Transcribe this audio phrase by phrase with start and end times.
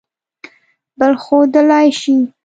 [0.99, 2.15] بل ښودلئ شی